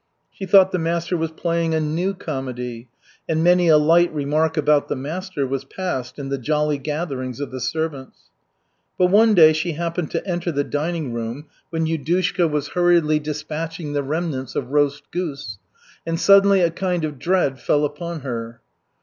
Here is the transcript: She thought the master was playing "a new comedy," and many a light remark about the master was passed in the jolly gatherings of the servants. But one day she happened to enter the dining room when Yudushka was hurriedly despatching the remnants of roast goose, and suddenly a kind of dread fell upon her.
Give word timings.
She 0.31 0.47
thought 0.47 0.71
the 0.71 0.79
master 0.79 1.15
was 1.15 1.29
playing 1.29 1.75
"a 1.75 1.79
new 1.79 2.15
comedy," 2.15 2.87
and 3.29 3.43
many 3.43 3.67
a 3.67 3.77
light 3.77 4.11
remark 4.11 4.57
about 4.57 4.87
the 4.87 4.95
master 4.95 5.45
was 5.45 5.63
passed 5.63 6.17
in 6.17 6.29
the 6.29 6.39
jolly 6.39 6.79
gatherings 6.79 7.39
of 7.39 7.51
the 7.51 7.59
servants. 7.61 8.31
But 8.97 9.11
one 9.11 9.35
day 9.35 9.53
she 9.53 9.73
happened 9.73 10.09
to 10.09 10.27
enter 10.27 10.51
the 10.51 10.63
dining 10.63 11.13
room 11.13 11.45
when 11.69 11.85
Yudushka 11.85 12.49
was 12.49 12.69
hurriedly 12.69 13.19
despatching 13.19 13.93
the 13.93 14.01
remnants 14.01 14.55
of 14.55 14.71
roast 14.71 15.03
goose, 15.11 15.59
and 16.03 16.19
suddenly 16.19 16.61
a 16.61 16.71
kind 16.71 17.05
of 17.05 17.19
dread 17.19 17.59
fell 17.59 17.85
upon 17.85 18.21
her. 18.21 18.59